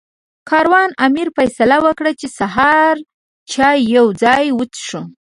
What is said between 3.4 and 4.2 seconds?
چای یو